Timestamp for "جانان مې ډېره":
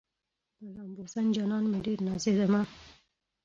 1.35-2.03